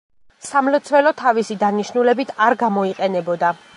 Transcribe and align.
სამლოცველო 0.45 1.11
თავისი 1.19 1.57
დანიშნულებით 1.65 2.33
არ 2.47 2.57
გამოიყენებოდა. 2.65 3.53